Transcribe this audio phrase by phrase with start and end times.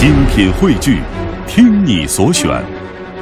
[0.00, 1.02] 精品汇聚，
[1.46, 2.48] 听你所选，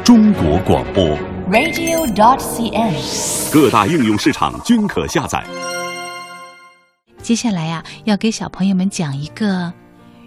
[0.04, 1.04] 中国广播。
[1.50, 3.52] radio.dot.cn，。
[3.52, 5.44] 各大应用市场均可下载。
[7.20, 9.72] 接下来呀、要给小朋友们讲一个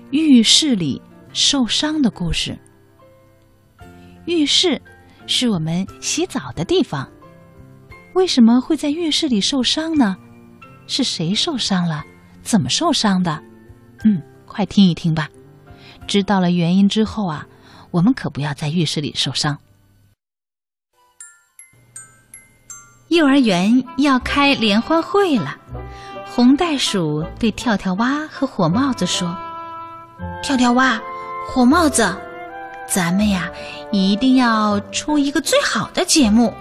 [0.10, 1.02] 浴室里
[1.32, 2.60] 受伤的故事。
[4.26, 4.82] 浴室
[5.28, 7.10] 是我们洗澡的地方，
[8.14, 10.18] 为什么会在浴室里受伤呢？
[10.86, 12.04] 是谁受伤了？
[12.44, 13.42] 怎么受伤的？
[14.04, 15.30] 嗯，快听一听吧。
[16.08, 17.48] 知道了原因之后啊，
[17.92, 19.58] 我们可不要在浴室里受伤。
[23.10, 25.58] 幼儿园要开联欢会了。
[26.26, 29.36] 红袋鼠对跳跳蛙和火帽子说
[30.42, 30.98] ：“跳跳蛙，
[31.46, 32.16] 火帽子，
[32.88, 33.50] 咱们呀
[33.92, 36.54] 一定要出一个最好的节目。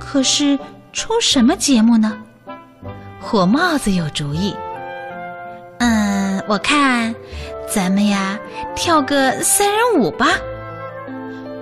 [0.00, 0.58] 可是
[0.92, 2.20] 出什么节目呢？”
[3.22, 4.52] 火帽子有主意。
[5.78, 6.11] 嗯，
[6.48, 7.14] 我看
[7.72, 8.38] 咱们呀
[8.74, 10.28] 跳个三人舞吧。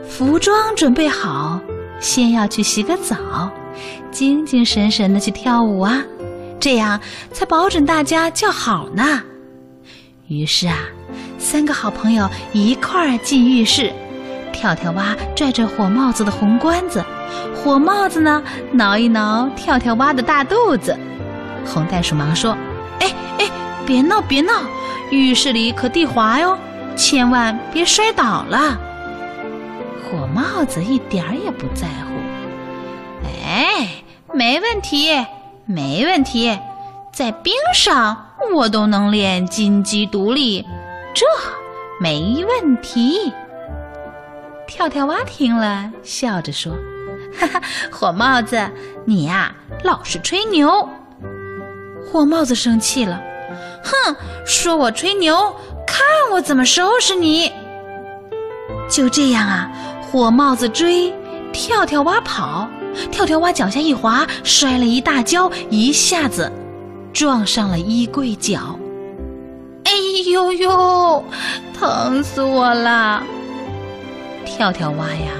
[0.09, 1.61] 服装准备好，
[2.00, 3.17] 先要去洗个澡，
[4.11, 6.03] 精精神神的去跳舞啊。
[6.58, 7.01] 这样
[7.33, 9.23] 才保准大家叫好呢。
[10.28, 10.77] 于是啊，
[11.39, 13.92] 三个好朋友一块儿进浴室。
[14.53, 17.03] 跳跳蛙拽着火帽子的红冠子，
[17.55, 18.42] 火帽子呢
[18.73, 20.95] 挠一挠跳跳蛙的大肚子。
[21.64, 22.53] 红袋鼠忙说
[23.01, 23.47] ：“哎哎，
[23.91, 24.52] 别闹别闹，
[25.10, 26.56] 浴室里可地滑哟，
[26.94, 28.78] 千万别摔倒了。”
[30.06, 32.14] 火帽子一点儿也不在乎。
[33.44, 33.88] 哎，
[34.33, 35.11] 没问题。
[35.66, 36.56] 没问题，
[37.12, 40.64] 在冰上我都能练金鸡独立，
[41.12, 41.27] 这
[42.00, 43.33] 没问题。
[44.68, 46.72] 跳跳蛙听了，笑着说
[47.36, 48.70] ：“哈哈，火帽子，
[49.05, 49.52] 你呀、
[49.83, 50.88] 老是吹牛。”
[52.06, 53.20] 火帽子生气了，
[53.83, 55.55] 哼，说我吹牛，
[55.87, 55.98] 看
[56.33, 57.53] 我怎么收拾你！
[58.89, 59.70] 就这样啊，
[60.01, 61.12] 火帽子追，
[61.53, 62.69] 跳跳蛙跑。
[63.12, 66.51] 跳跳蛙脚下一滑，摔了一大跤，一下子
[67.13, 68.77] 撞上了衣柜角。
[69.85, 69.92] 哎
[70.29, 71.24] 呦呦，
[71.79, 73.23] 疼死我了！
[74.45, 75.30] 跳跳蛙呀，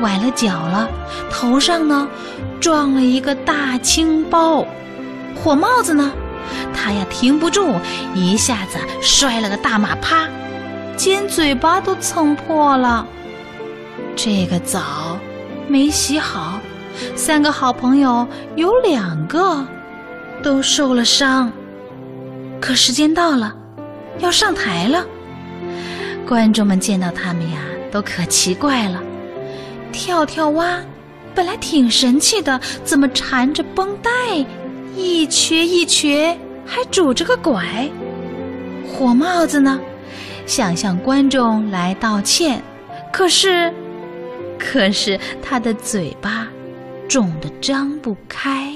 [0.00, 0.88] 崴了脚了，
[1.30, 2.08] 头上呢
[2.60, 4.64] 撞了一个大青包。
[5.34, 6.12] 火帽子呢，
[6.74, 7.74] 他呀停不住，
[8.14, 10.28] 一下子摔了个大马趴，
[10.96, 13.06] 尖嘴巴都蹭破了。
[14.16, 15.18] 这个澡
[15.68, 16.60] 没洗好。
[17.16, 19.64] 三个好朋友有两个
[20.42, 21.50] 都受了伤，
[22.60, 23.54] 可时间到了，
[24.18, 25.06] 要上台了。
[26.26, 27.58] 观众们见到他们呀，
[27.90, 29.00] 都可奇怪了。
[29.92, 30.78] 跳跳蛙
[31.34, 34.10] 本来挺神气的，怎么缠着绷带，
[35.00, 37.90] 一瘸一瘸，还拄着个拐？
[38.86, 39.80] 火帽子呢，
[40.46, 42.62] 想向观众来道歉，
[43.12, 43.72] 可是，
[44.58, 46.46] 可是他的嘴巴。
[47.08, 48.72] 肿得张不开。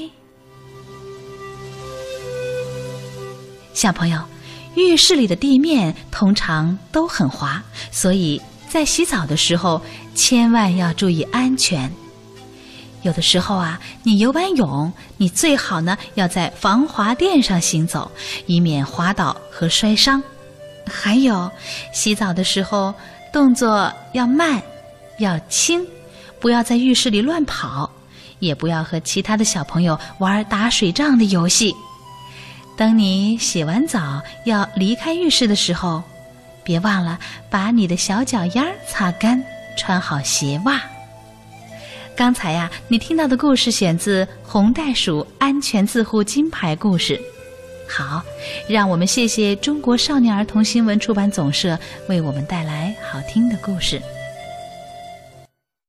[3.73, 4.19] 小朋友，
[4.75, 7.63] 浴室里的地面通常都很滑，
[7.93, 9.81] 所以在洗澡的时候
[10.17, 11.89] 千万要注意安全。
[13.05, 18.11] 有的时候啊，你游完泳，你最好呢要在防滑垫上行走，
[18.47, 20.23] 以免滑倒和摔伤。
[20.87, 21.51] 还有，
[21.93, 22.93] 洗澡的时候
[23.33, 24.61] 动作要慢，
[25.19, 25.87] 要轻，
[26.41, 27.89] 不要在浴室里乱跑。
[28.41, 31.75] 也不要和其他的小朋友玩打水仗的游戏。
[32.77, 36.03] 等你洗完澡要离开浴室的时候，
[36.63, 39.43] 别忘了把你的小脚丫擦干，
[39.79, 40.81] 穿好鞋袜。
[42.17, 47.17] 刚才呀、你听到的故事选自《红袋鼠安全自护金牌故事》。
[47.89, 48.23] 好，
[48.69, 54.01] 让我们谢谢中国少年儿童新闻出版总社为我们带来好听的故事。